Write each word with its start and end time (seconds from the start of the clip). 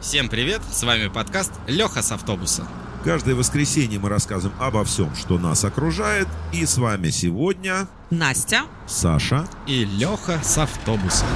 Всем 0.00 0.30
привет, 0.30 0.62
с 0.72 0.82
вами 0.82 1.08
подкаст 1.08 1.52
Леха 1.66 2.00
с 2.00 2.10
автобуса. 2.10 2.66
Каждое 3.04 3.34
воскресенье 3.34 3.98
мы 3.98 4.08
рассказываем 4.08 4.58
обо 4.58 4.82
всем, 4.82 5.14
что 5.14 5.38
нас 5.38 5.62
окружает. 5.62 6.26
И 6.54 6.64
с 6.64 6.78
вами 6.78 7.10
сегодня 7.10 7.86
Настя. 8.08 8.62
Саша. 8.86 9.46
И 9.66 9.84
Леха 9.84 10.40
с 10.42 10.56
автобуса. 10.56 11.26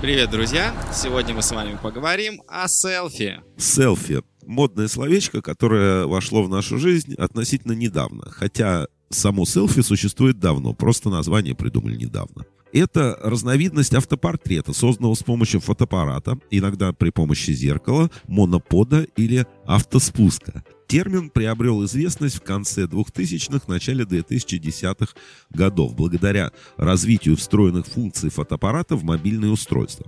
Привет, 0.00 0.30
друзья! 0.30 0.72
Сегодня 0.94 1.34
мы 1.34 1.42
с 1.42 1.50
вами 1.50 1.76
поговорим 1.82 2.40
о 2.46 2.68
селфи. 2.68 3.40
Селфи. 3.56 4.22
Модное 4.46 4.86
словечко, 4.86 5.42
которое 5.42 6.06
вошло 6.06 6.44
в 6.44 6.48
нашу 6.48 6.78
жизнь 6.78 7.14
относительно 7.14 7.72
недавно. 7.72 8.30
Хотя 8.30 8.86
само 9.10 9.46
селфи 9.46 9.82
существует 9.82 10.38
давно, 10.38 10.74
просто 10.74 11.10
название 11.10 11.56
придумали 11.56 11.96
недавно. 11.96 12.44
Это 12.72 13.18
разновидность 13.22 13.94
автопортрета, 13.94 14.72
созданного 14.72 15.14
с 15.14 15.22
помощью 15.22 15.60
фотоаппарата, 15.60 16.38
иногда 16.50 16.94
при 16.94 17.10
помощи 17.10 17.50
зеркала, 17.50 18.10
монопода 18.26 19.06
или 19.16 19.46
автоспуска. 19.66 20.64
Термин 20.86 21.28
приобрел 21.28 21.84
известность 21.84 22.36
в 22.36 22.42
конце 22.42 22.84
2000-х, 22.84 23.64
начале 23.66 24.04
2010-х 24.04 25.14
годов, 25.50 25.94
благодаря 25.94 26.50
развитию 26.78 27.36
встроенных 27.36 27.86
функций 27.86 28.30
фотоаппарата 28.30 28.96
в 28.96 29.04
мобильные 29.04 29.50
устройства. 29.50 30.06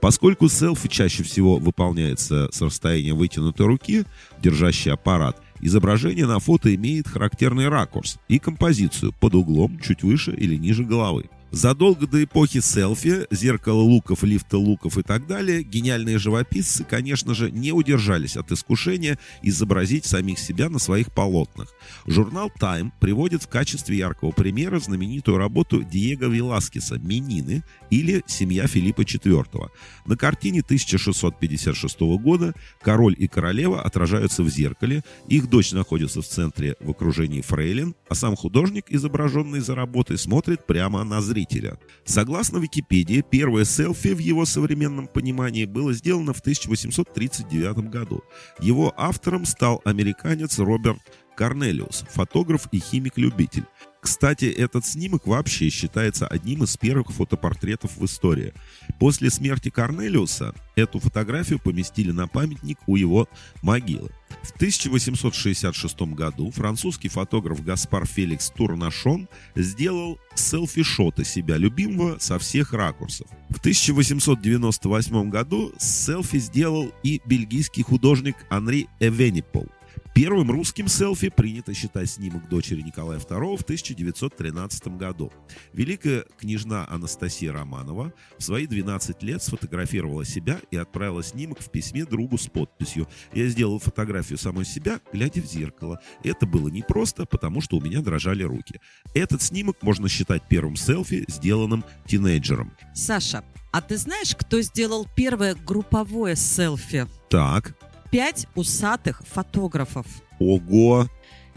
Поскольку 0.00 0.48
селфи 0.48 0.88
чаще 0.88 1.22
всего 1.22 1.56
выполняется 1.56 2.48
с 2.52 2.60
расстояния 2.60 3.14
вытянутой 3.14 3.66
руки, 3.66 4.04
держащий 4.42 4.92
аппарат, 4.92 5.40
изображение 5.60 6.26
на 6.26 6.38
фото 6.40 6.74
имеет 6.74 7.08
характерный 7.08 7.68
ракурс 7.68 8.18
и 8.28 8.38
композицию 8.38 9.12
под 9.18 9.34
углом 9.34 9.78
чуть 9.80 10.02
выше 10.02 10.32
или 10.32 10.56
ниже 10.56 10.84
головы. 10.84 11.30
Задолго 11.52 12.06
до 12.06 12.24
эпохи 12.24 12.60
селфи, 12.60 13.26
зеркала 13.30 13.82
луков, 13.82 14.22
лифта 14.24 14.56
луков 14.56 14.96
и 14.96 15.02
так 15.02 15.26
далее, 15.26 15.62
гениальные 15.62 16.16
живописцы, 16.16 16.82
конечно 16.82 17.34
же, 17.34 17.50
не 17.50 17.72
удержались 17.72 18.38
от 18.38 18.50
искушения 18.52 19.18
изобразить 19.42 20.06
самих 20.06 20.38
себя 20.38 20.70
на 20.70 20.78
своих 20.78 21.12
полотнах. 21.12 21.68
Журнал 22.06 22.50
Time 22.58 22.90
приводит 23.00 23.42
в 23.42 23.48
качестве 23.48 23.98
яркого 23.98 24.30
примера 24.30 24.80
знаменитую 24.80 25.36
работу 25.36 25.82
Диего 25.82 26.24
Веласкеса 26.24 26.98
«Менины» 26.98 27.62
или 27.90 28.24
«Семья 28.26 28.66
Филиппа 28.66 29.02
IV». 29.02 29.68
На 30.06 30.16
картине 30.16 30.60
1656 30.60 32.00
года 32.00 32.54
король 32.80 33.14
и 33.18 33.28
королева 33.28 33.82
отражаются 33.82 34.42
в 34.42 34.48
зеркале, 34.48 35.04
их 35.28 35.50
дочь 35.50 35.72
находится 35.72 36.22
в 36.22 36.26
центре 36.26 36.76
в 36.80 36.90
окружении 36.90 37.42
фрейлин, 37.42 37.94
а 38.08 38.14
сам 38.14 38.36
художник, 38.36 38.86
изображенный 38.88 39.60
за 39.60 39.74
работой, 39.74 40.16
смотрит 40.16 40.66
прямо 40.66 41.04
на 41.04 41.20
зрителя 41.20 41.41
зрителя. 41.42 41.78
Согласно 42.04 42.58
Википедии, 42.58 43.24
первое 43.28 43.64
селфи 43.64 44.14
в 44.14 44.18
его 44.18 44.44
современном 44.44 45.06
понимании 45.06 45.64
было 45.64 45.92
сделано 45.92 46.32
в 46.32 46.40
1839 46.40 47.90
году. 47.90 48.22
Его 48.60 48.92
автором 48.96 49.44
стал 49.44 49.80
американец 49.84 50.58
Роберт 50.58 51.00
Корнелиус, 51.36 52.04
фотограф 52.10 52.68
и 52.72 52.78
химик-любитель. 52.78 53.64
Кстати, 54.02 54.46
этот 54.46 54.84
снимок 54.84 55.28
вообще 55.28 55.70
считается 55.70 56.26
одним 56.26 56.64
из 56.64 56.76
первых 56.76 57.12
фотопортретов 57.12 57.96
в 57.96 58.04
истории. 58.04 58.52
После 58.98 59.30
смерти 59.30 59.70
Корнелиуса 59.70 60.56
эту 60.74 60.98
фотографию 60.98 61.60
поместили 61.60 62.10
на 62.10 62.26
памятник 62.26 62.78
у 62.88 62.96
его 62.96 63.28
могилы. 63.62 64.10
В 64.42 64.56
1866 64.56 66.00
году 66.14 66.50
французский 66.50 67.08
фотограф 67.08 67.62
Гаспар 67.62 68.04
Феликс 68.04 68.50
Турнашон 68.50 69.28
сделал 69.54 70.18
селфи-шоты 70.34 71.24
себя 71.24 71.56
любимого 71.56 72.18
со 72.18 72.40
всех 72.40 72.72
ракурсов. 72.72 73.28
В 73.50 73.60
1898 73.60 75.30
году 75.30 75.72
селфи 75.78 76.40
сделал 76.40 76.90
и 77.04 77.20
бельгийский 77.24 77.84
художник 77.84 78.34
Анри 78.50 78.88
Эвенипол. 78.98 79.68
Первым 80.14 80.50
русским 80.50 80.88
селфи 80.88 81.30
принято 81.30 81.72
считать 81.72 82.10
снимок 82.10 82.46
дочери 82.50 82.82
Николая 82.82 83.18
II 83.18 83.56
в 83.56 83.62
1913 83.62 84.88
году. 84.98 85.32
Великая 85.72 86.26
княжна 86.38 86.86
Анастасия 86.90 87.50
Романова 87.50 88.12
в 88.36 88.42
свои 88.42 88.66
12 88.66 89.22
лет 89.22 89.42
сфотографировала 89.42 90.26
себя 90.26 90.60
и 90.70 90.76
отправила 90.76 91.22
снимок 91.22 91.60
в 91.60 91.70
письме 91.70 92.04
другу 92.04 92.36
с 92.36 92.46
подписью 92.46 93.08
«Я 93.32 93.48
сделал 93.48 93.78
фотографию 93.78 94.36
самой 94.36 94.66
себя, 94.66 95.00
глядя 95.14 95.40
в 95.40 95.46
зеркало. 95.46 95.98
Это 96.22 96.44
было 96.44 96.68
непросто, 96.68 97.24
потому 97.24 97.62
что 97.62 97.78
у 97.78 97.80
меня 97.80 98.02
дрожали 98.02 98.42
руки». 98.42 98.80
Этот 99.14 99.40
снимок 99.40 99.82
можно 99.82 100.10
считать 100.10 100.42
первым 100.46 100.76
селфи, 100.76 101.24
сделанным 101.26 101.86
тинейджером. 102.06 102.72
Саша, 102.94 103.44
а 103.72 103.80
ты 103.80 103.96
знаешь, 103.96 104.36
кто 104.36 104.60
сделал 104.60 105.08
первое 105.16 105.54
групповое 105.54 106.36
селфи? 106.36 107.06
Так, 107.30 107.74
Пять 108.12 108.46
усатых 108.54 109.22
фотографов. 109.26 110.06
ого, 110.38 111.08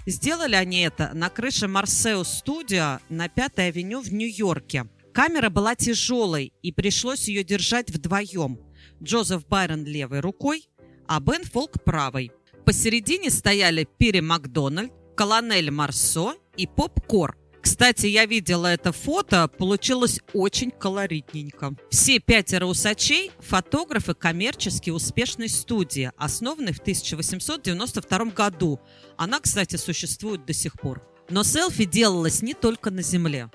Сделали 0.06 0.56
они 0.56 0.80
это 0.84 1.12
на 1.14 1.30
крыше 1.30 1.68
Марсеус 1.68 2.30
Студио 2.30 3.00
на 3.10 3.28
Пятой 3.28 3.68
авеню 3.68 4.00
в 4.00 4.14
Нью-Йорке. 4.14 4.86
Камера 5.14 5.50
была 5.50 5.76
тяжелой, 5.76 6.54
и 6.62 6.72
пришлось 6.72 7.28
ее 7.28 7.44
держать 7.44 7.90
вдвоем. 7.92 8.62
Джозеф 9.04 9.46
Байрон 9.46 9.84
левой 9.84 10.22
рукой, 10.22 10.70
а 11.10 11.20
Бен 11.20 11.44
Фолк 11.44 11.84
правой. 11.84 12.32
Посередине 12.64 13.32
стояли 13.32 13.86
Пири 13.98 14.22
Макдональд, 14.22 14.94
Колонель 15.18 15.72
Марсо 15.72 16.36
и 16.56 16.68
Поп 16.68 17.06
Кор. 17.06 17.38
Кстати, 17.66 18.06
я 18.06 18.28
видела 18.28 18.68
это 18.68 18.92
фото, 18.92 19.48
получилось 19.48 20.20
очень 20.34 20.70
колоритненько. 20.70 21.74
Все 21.90 22.20
пятеро 22.20 22.68
усачей– 22.68 23.32
фотографы 23.40 24.14
коммерчески 24.14 24.92
успешной 24.92 25.50
студии, 25.50 26.12
основанной 26.16 26.74
в 26.74 26.80
1892 26.80 28.26
году. 28.26 28.80
Она, 29.18 29.40
кстати, 29.40 29.78
существует 29.78 30.46
до 30.46 30.54
сих 30.54 30.74
пор. 30.80 31.02
Но 31.32 31.44
селфи 31.44 31.86
делалось 31.86 32.44
не 32.44 32.54
только 32.54 32.92
на 32.92 33.02
Земле. 33.02 33.50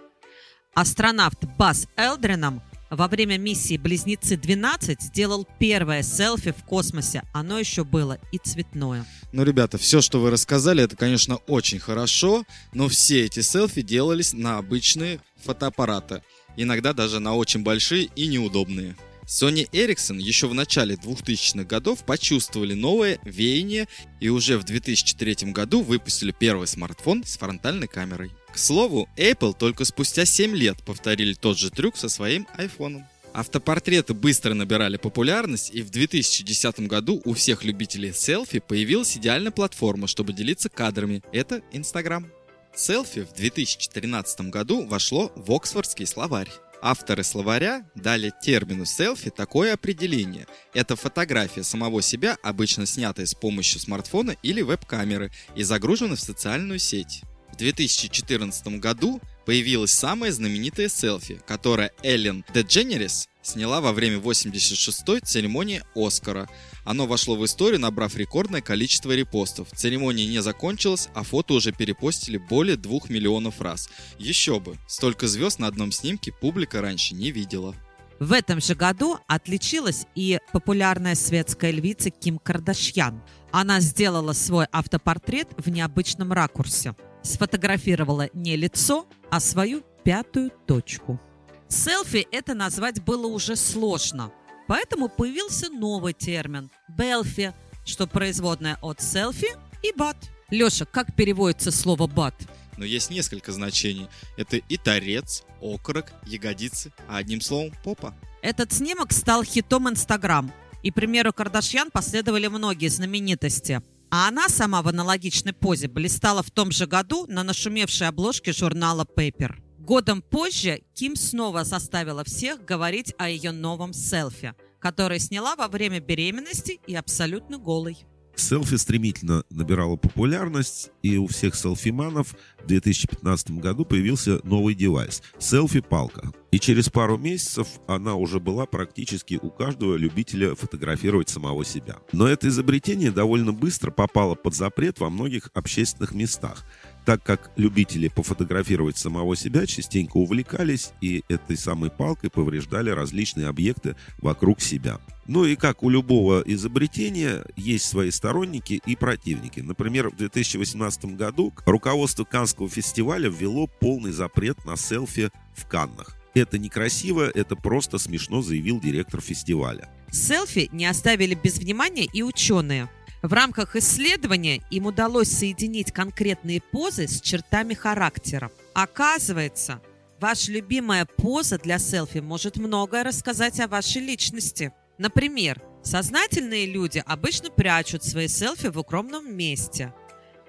Астронавт 0.75 1.45
Бас 1.57 1.87
Элдрином 1.97 2.63
во 2.91 3.09
время 3.09 3.39
миссии 3.39 3.77
«Близнецы-12» 3.77 4.97
сделал 5.01 5.47
первое 5.59 6.03
селфи 6.03 6.53
в 6.53 6.65
космосе. 6.65 7.23
Оно 7.33 7.59
еще 7.59 7.85
было 7.85 8.19
и 8.33 8.39
цветное. 8.39 9.07
Ну, 9.33 9.45
ребята, 9.45 9.79
все, 9.79 10.01
что 10.01 10.21
вы 10.21 10.31
рассказали, 10.31 10.83
это, 10.83 10.97
конечно, 10.97 11.37
очень 11.47 11.79
хорошо, 11.79 12.45
но 12.75 12.89
все 12.89 13.25
эти 13.25 13.41
селфи 13.41 13.83
делались 13.83 14.33
на 14.33 14.59
обычные 14.59 15.21
фотоаппараты. 15.43 16.23
Иногда 16.57 16.93
даже 16.93 17.21
на 17.21 17.35
очень 17.35 17.63
большие 17.63 18.11
и 18.17 18.27
неудобные. 18.27 18.97
Sony 19.31 19.71
Ericsson 19.71 20.21
еще 20.21 20.49
в 20.49 20.55
начале 20.55 20.97
2000-х 20.97 21.63
годов 21.63 22.05
почувствовали 22.05 22.75
новое 22.75 23.21
веяние 23.23 23.87
и 24.19 24.29
уже 24.29 24.59
в 24.59 24.65
2003 24.65 25.53
году 25.53 25.83
выпустили 25.83 26.35
первый 26.37 26.67
смартфон 26.67 27.23
с 27.25 27.39
фронтальной 27.39 27.87
камерой. 27.87 28.33
К 28.53 28.59
слову, 28.59 29.09
Apple 29.17 29.55
только 29.57 29.85
спустя 29.85 30.25
7 30.25 30.57
лет 30.57 30.83
повторили 30.85 31.35
тот 31.35 31.57
же 31.57 31.71
трюк 31.71 31.97
со 31.97 32.09
своим 32.09 32.49
iPhone. 32.59 33.05
Автопортреты 33.33 34.15
быстро 34.15 34.55
набирали 34.55 34.97
популярность, 34.97 35.71
и 35.73 35.83
в 35.83 35.91
2010 35.91 36.81
году 36.89 37.23
у 37.25 37.35
всех 37.35 37.63
любителей 37.63 38.13
селфи 38.13 38.59
появилась 38.59 39.17
идеальная 39.17 39.53
платформа, 39.53 40.09
чтобы 40.09 40.33
делиться 40.33 40.69
кадрами. 40.69 41.23
Это 41.31 41.63
Instagram. 41.71 42.33
Селфи 42.75 43.23
в 43.23 43.33
2013 43.35 44.41
году 44.51 44.85
вошло 44.85 45.31
в 45.37 45.53
Оксфордский 45.53 46.07
словарь. 46.07 46.51
Авторы 46.83 47.25
словаря 47.25 47.85
дали 47.95 48.33
термину 48.43 48.87
селфи 48.87 49.31
такое 49.31 49.75
определение. 49.75 50.47
Это 50.73 50.97
фотография 50.97 51.63
самого 51.63 52.01
себя, 52.01 52.39
обычно 52.43 52.87
снятая 52.87 53.27
с 53.27 53.35
помощью 53.35 53.81
смартфона 53.81 54.35
или 54.43 54.63
веб-камеры 54.63 55.31
и 55.55 55.63
загружена 55.63 56.15
в 56.15 56.21
социальную 56.21 56.79
сеть. 56.79 57.23
В 57.53 57.57
2014 57.57 58.79
году 58.79 59.21
появилась 59.51 59.91
самая 59.91 60.31
знаменитая 60.31 60.89
селфи, 60.89 61.41
которое 61.45 61.91
Эллен 62.05 62.45
Дедженерис 62.55 63.29
сняла 63.43 63.81
во 63.81 63.93
время 63.93 64.19
86-й 64.19 65.19
церемонии 65.23 65.83
Оскара. 65.97 66.49
Оно 66.85 67.09
вошло 67.09 67.35
в 67.35 67.45
историю, 67.45 67.81
набрав 67.81 68.15
рекордное 68.15 68.61
количество 68.61 69.11
репостов. 69.11 69.67
Церемония 69.75 70.25
не 70.27 70.41
закончилась, 70.41 71.09
а 71.15 71.25
фото 71.25 71.55
уже 71.55 71.73
перепостили 71.73 72.37
более 72.37 72.77
2 72.77 73.01
миллионов 73.09 73.61
раз. 73.61 73.91
Еще 74.21 74.61
бы, 74.61 74.77
столько 74.87 75.27
звезд 75.27 75.59
на 75.59 75.67
одном 75.67 75.91
снимке 75.91 76.31
публика 76.31 76.81
раньше 76.81 77.17
не 77.17 77.33
видела. 77.33 77.75
В 78.21 78.33
этом 78.33 78.61
же 78.61 78.77
году 78.77 79.19
отличилась 79.27 80.07
и 80.15 80.39
популярная 80.53 81.17
светская 81.17 81.73
львица 81.73 82.11
Ким 82.11 82.39
Кардашьян. 82.39 83.21
Она 83.51 83.81
сделала 83.81 84.33
свой 84.33 84.67
автопортрет 84.71 85.49
в 85.57 85.69
необычном 85.71 86.33
ракурсе. 86.33 86.95
Сфотографировала 87.23 88.29
не 88.33 88.57
лицо, 88.57 89.07
а 89.31 89.41
свою 89.41 89.83
пятую 90.05 90.51
точку. 90.67 91.21
Селфи 91.69 92.27
это 92.33 92.55
назвать 92.55 93.03
было 93.03 93.27
уже 93.27 93.57
сложно, 93.57 94.33
поэтому 94.67 95.09
появился 95.09 95.71
новый 95.71 96.15
термин– 96.15 96.71
белфи, 96.89 97.53
что 97.85 98.07
производное 98.07 98.79
от 98.83 99.01
селфи 99.01 99.49
и 99.83 99.93
бат. 99.97 100.17
Леша, 100.51 100.85
как 100.85 101.15
переводится 101.15 101.71
слово 101.71 102.07
бат? 102.07 102.35
Но 102.77 102.85
есть 102.85 103.11
несколько 103.11 103.53
значений. 103.53 104.09
Это 104.37 104.57
и 104.57 104.77
торец, 104.79 105.45
окорок, 105.61 106.13
ягодицы, 106.27 106.93
а 107.09 107.19
одним 107.19 107.41
словом 107.41 107.73
попа. 107.85 108.15
Этот 108.43 108.73
снимок 108.73 109.13
стал 109.13 109.45
хитом 109.45 109.89
Инстаграм. 109.89 110.51
И 110.83 110.91
примеру 110.91 111.33
Кардашьян 111.33 111.91
последовали 111.91 112.47
многие 112.47 112.89
знаменитости. 112.89 113.83
А 114.11 114.27
она 114.27 114.49
сама 114.49 114.83
в 114.83 114.89
аналогичной 114.89 115.53
позе 115.53 115.87
блистала 115.87 116.43
в 116.43 116.51
том 116.51 116.73
же 116.73 116.87
году 116.87 117.27
на 117.29 117.45
нашумевшей 117.45 118.09
обложке 118.09 118.53
журнала 118.53 119.05
Paper. 119.05 119.55
Годом 119.79 120.21
позже 120.21 120.83
Ким 120.95 121.15
снова 121.15 121.65
заставила 121.65 122.25
всех 122.25 122.65
говорить 122.65 123.15
о 123.19 123.29
ее 123.29 123.53
новом 123.53 123.93
селфи, 123.93 124.55
которое 124.81 125.21
сняла 125.21 125.55
во 125.55 125.69
время 125.69 126.01
беременности 126.01 126.81
и 126.89 126.95
абсолютно 126.95 127.59
голой. 127.59 127.99
Селфи 128.41 128.77
стремительно 128.77 129.45
набирала 129.51 129.97
популярность, 129.97 130.91
и 131.03 131.17
у 131.17 131.27
всех 131.27 131.55
селфиманов 131.55 132.35
в 132.63 132.67
2015 132.67 133.53
году 133.53 133.85
появился 133.85 134.41
новый 134.45 134.75
девайс– 134.75 135.23
селфи-палка. 135.39 136.33
И 136.51 136.59
через 136.59 136.89
пару 136.89 137.17
месяцев 137.17 137.69
она 137.87 138.17
уже 138.17 138.41
была 138.41 138.67
практически 138.67 139.39
у 139.41 139.51
каждого 139.51 139.95
любителя 139.97 140.55
фотографировать 140.55 141.29
самого 141.29 141.65
себя. 141.65 141.99
Но 142.13 142.27
это 142.27 142.49
изобретение 142.49 143.11
довольно 143.13 143.53
быстро 143.53 143.91
попало 143.91 144.35
под 144.35 144.55
запрет 144.55 144.99
во 144.99 145.11
многих 145.11 145.51
общественных 145.55 146.13
местах– 146.13 146.65
так 147.05 147.23
как 147.23 147.51
любители 147.57 148.09
пофотографировать 148.09 148.97
самого 148.97 149.37
себя 149.37 149.67
частенько 149.67 150.17
увлекались 150.17 150.91
и 151.01 151.25
этой 151.29 151.57
самой 151.57 151.91
палкой 151.91 152.31
повреждали 152.31 152.91
различные 152.91 153.49
объекты 153.49 153.97
вокруг 154.19 154.61
себя. 154.61 154.99
Ну 155.27 155.45
и 155.45 155.55
как 155.55 155.83
у 155.83 155.89
любого 155.89 156.43
изобретения, 156.45 157.45
есть 157.57 157.85
свои 157.87 158.11
сторонники 158.11 158.81
и 158.85 158.97
противники. 158.97 159.61
Например, 159.61 160.11
в 160.11 160.17
2018 160.17 161.17
году 161.17 161.53
руководство 161.67 162.25
Канского 162.25 162.69
фестиваля 162.69 163.29
ввело 163.29 163.67
полный 163.67 164.13
запрет 164.13 164.65
на 164.65 164.77
селфи 164.77 165.31
в 165.55 165.67
Каннах. 165.67 166.17
Это 166.35 166.59
некрасиво, 166.59 167.29
это 167.29 167.57
просто 167.57 167.99
смешно, 167.99 168.43
заявил 168.43 168.81
директор 168.81 169.21
фестиваля. 169.21 169.89
Селфи 170.11 170.69
не 170.73 170.87
оставили 170.87 171.35
без 171.35 171.59
внимания 171.59 172.09
и 172.13 172.23
ученые– 172.23 172.89
в 173.23 173.33
рамках 173.33 173.77
исследования 173.77 174.63
им 174.71 174.87
удалось 174.87 175.31
соединить 175.31 175.93
конкретные 175.93 176.61
позы 176.61 177.07
с 177.07 177.21
чертами 177.21 177.75
характера. 177.75 178.51
Оказывается, 178.73 179.81
ваша 180.21 180.53
любимая 180.53 181.05
поза 181.05 181.59
для 181.59 181.79
селфи 181.79 182.19
может 182.19 182.57
многое 182.57 183.05
рассказать 183.05 183.61
о 183.61 183.69
вашей 183.69 184.01
личности. 184.01 184.73
Например, 184.97 185.61
сознательные 185.83 186.67
люди 186.67 187.03
обычно 187.07 187.51
прячут 187.51 188.05
свои 188.05 188.29
селфи 188.29 188.69
в 188.69 188.79
укромном 188.79 189.35
месте, 189.35 189.93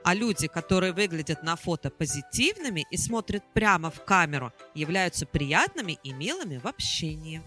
а 0.04 0.14
люди, 0.14 0.48
которые 0.48 0.94
выглядят 0.94 1.44
на 1.44 1.56
фото 1.56 1.90
позитивными 1.90 2.86
и 2.90 2.98
смотрят 2.98 3.44
прямо 3.54 3.92
в 3.92 4.04
камеру, 4.04 4.52
являются 4.74 5.26
приятными 5.26 6.00
и 6.04 6.14
милыми 6.14 6.58
в 6.58 6.66
общении. 6.66 7.42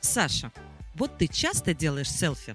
Саша, 0.00 0.52
вот 0.94 1.16
ты 1.16 1.28
часто 1.28 1.74
делаешь 1.74 2.10
селфи? 2.10 2.54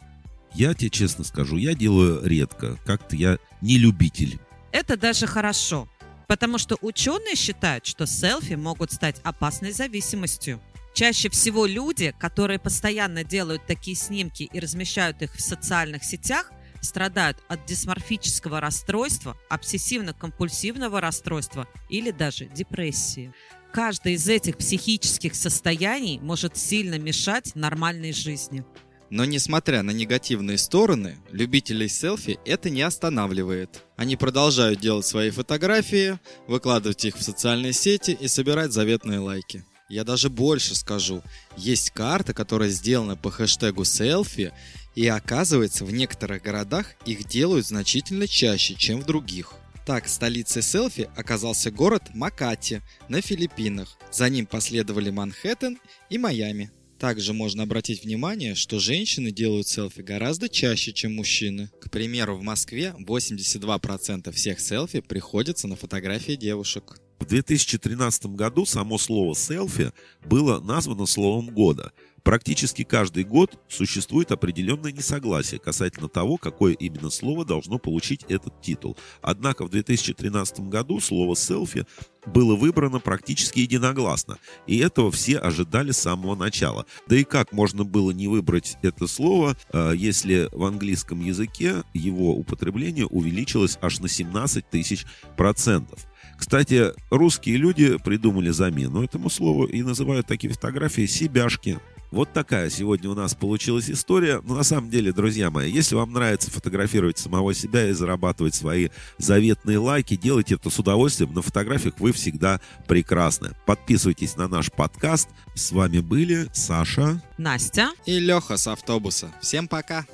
Я 0.58 0.74
тебе 0.74 0.90
честно 0.90 1.24
скажу, 1.24 1.56
я 1.58 1.76
делаю 1.76 2.26
редко. 2.26 2.80
Как-то 2.84 3.16
я 3.16 3.38
не 3.62 3.78
любитель. 3.78 4.40
Это 4.72 4.98
даже 4.98 5.28
хорошо, 5.28 5.88
потому 6.28 6.58
что 6.58 6.80
ученые 6.82 7.36
считают, 7.36 7.86
что 7.86 8.08
селфи 8.08 8.56
могут 8.56 8.92
стать 8.92 9.22
опасной 9.24 9.72
зависимостью. 9.72 10.60
Чаще 10.96 11.30
всего 11.30 11.68
люди, 11.68 12.12
которые 12.18 12.58
постоянно 12.58 13.24
делают 13.24 13.68
такие 13.68 13.96
снимки 13.96 14.50
и 14.52 14.60
размещают 14.60 15.22
их 15.22 15.36
в 15.36 15.42
социальных 15.42 16.04
сетях, 16.04 16.52
страдают 16.82 17.38
от 17.48 17.64
дисморфического 17.68 18.60
расстройства, 18.60 19.38
обсессивно-компульсивного 19.52 21.00
расстройства 21.00 21.68
или 21.88 22.10
даже 22.10 22.46
депрессии. 22.46 23.32
Каждое 23.72 24.14
из 24.14 24.28
этих 24.28 24.58
психических 24.58 25.36
состояний 25.36 26.20
может 26.20 26.58
сильно 26.58 26.98
мешать 26.98 27.54
нормальной 27.54 28.12
жизни. 28.12 28.66
Но 29.10 29.26
несмотря 29.26 29.84
на 29.84 29.92
негативные 29.92 30.58
стороны, 30.58 31.18
любителей 31.32 31.88
селфи 31.88 32.40
это 32.46 32.70
не 32.70 32.82
останавливает. 32.82 33.84
Они 33.96 34.18
продолжают 34.18 34.82
делать 34.82 35.06
свои 35.06 35.30
фотографии, 35.30 36.20
выкладывать 36.48 37.06
их 37.06 37.16
в 37.16 37.24
социальные 37.24 37.74
сети 37.74 38.18
и 38.20 38.28
собирать 38.28 38.74
заветные 38.74 39.20
лайки. 39.20 39.64
Я 39.90 40.04
даже 40.04 40.30
больше 40.30 40.76
скажу. 40.76 41.24
Есть 41.56 41.92
карта, 41.92 42.34
которая 42.34 42.70
сделана 42.70 43.16
по 43.16 43.32
хэштегу 43.32 43.86
селфи, 43.86 44.52
и 44.96 45.08
оказывается, 45.08 45.86
в 45.86 45.92
некоторых 45.94 46.42
городах 46.42 46.88
их 47.06 47.26
делают 47.26 47.66
значительно 47.66 48.28
чаще, 48.28 48.76
чем 48.76 49.00
в 49.00 49.06
других. 49.06 49.54
Так, 49.86 50.10
столицей 50.10 50.64
селфи 50.64 51.10
оказался 51.16 51.72
город 51.72 52.04
Макати 52.14 52.82
на 53.08 53.22
Филиппинах. 53.22 53.98
За 54.12 54.28
ним 54.28 54.46
последовали 54.46 55.12
Манхэттен 55.12 55.80
и 56.10 56.18
Майами. 56.18 56.72
Также 57.00 57.34
можно 57.34 57.64
обратить 57.64 58.04
внимание, 58.04 58.56
что 58.56 58.80
женщины 58.80 59.32
делают 59.32 59.68
селфи 59.68 60.02
гораздо 60.02 60.50
чаще, 60.50 60.94
чем 60.94 61.16
мужчины. 61.16 61.70
К 61.80 61.92
примеру, 61.92 62.38
в 62.38 62.42
Москве 62.42 62.96
82% 63.00 64.32
всех 64.32 64.60
селфи 64.60 65.02
приходится 65.02 65.68
на 65.68 65.76
фотографии 65.76 66.34
девушек. 66.34 67.00
В 67.20 67.26
2013 67.26 68.28
году 68.28 68.66
само 68.66 68.98
слово 68.98 69.36
«селфи» 69.36 69.92
было 70.26 70.60
названо 70.60 71.06
словом 71.06 71.50
года– 71.50 71.92
Практически 72.28 72.84
каждый 72.84 73.24
год 73.24 73.58
существует 73.70 74.34
определенное 74.34 74.92
несогласие 74.92 75.62
касательно 75.62 76.10
того, 76.10 76.36
какое 76.36 76.74
именно 76.74 77.10
слово 77.10 77.46
должно 77.46 77.80
получить 77.80 78.26
этот 78.28 78.60
титул. 78.60 78.98
Однако 79.22 79.64
в 79.64 79.70
2013 79.70 80.60
году 80.68 81.00
слово 81.00 81.38
«селфи» 81.38 81.86
было 82.26 82.58
выбрано 82.58 83.00
практически 83.00 83.60
единогласно, 83.60 84.40
и 84.66 84.78
этого 84.80 85.10
все 85.10 85.38
ожидали 85.38 85.92
с 85.92 86.00
самого 86.00 86.36
начала. 86.36 86.86
Да 87.08 87.16
и 87.16 87.24
как 87.24 87.54
можно 87.54 87.86
было 87.86 88.12
не 88.12 88.28
выбрать 88.28 88.76
это 88.82 89.08
слово, 89.08 89.56
э, 89.72 89.94
если 89.96 90.50
в 90.52 90.66
английском 90.66 91.22
языке 91.22 91.84
его 91.94 92.36
употребление 92.36 93.06
увеличилось 93.06 93.78
аж 93.82 94.02
на 94.02 94.10
17 94.10 94.70
тысяч 94.70 95.06
процентов? 95.38 96.06
Кстати, 96.38 96.92
русские 97.10 97.56
люди 97.56 97.98
придумали 97.98 98.50
замену 98.50 99.02
этому 99.02 99.30
слову 99.30 99.64
и 99.64 99.82
называют 99.82 100.28
такие 100.28 100.52
фотографии 100.52 101.06
«себяшки». 101.06 101.80
Вот 102.12 102.32
такая 102.34 102.70
сегодня 102.70 103.10
у 103.10 103.14
нас 103.14 103.36
получилась 103.36 103.90
история. 103.90 104.42
Но 104.44 104.56
на 104.56 104.64
самом 104.64 104.90
деле, 104.90 105.12
друзья 105.12 105.50
мои, 105.52 105.72
если 105.72 105.96
вам 105.96 106.14
нравится 106.14 106.50
фотографировать 106.50 107.18
самого 107.18 107.54
себя 107.54 107.90
и 107.90 107.94
зарабатывать 107.94 108.56
свои 108.56 108.90
заветные 109.18 109.78
лайки, 109.78 110.16
делайте 110.16 110.56
это 110.56 110.70
с 110.70 110.80
удовольствием. 110.80 111.34
На 111.34 111.42
фотографиях 111.42 111.96
вы 112.00 112.12
всегда 112.12 112.62
прекрасны. 112.88 113.52
Подписывайтесь 113.66 114.38
на 114.38 114.48
наш 114.48 114.72
подкаст. 114.72 115.30
С 115.54 115.72
вами 115.72 116.00
были 116.00 116.48
Саша, 116.54 117.22
Настя 117.38 117.92
и 118.06 118.20
Леха 118.20 118.58
с 118.58 118.68
автобуса. 118.68 119.32
Всем 119.42 119.68
пока! 119.68 120.06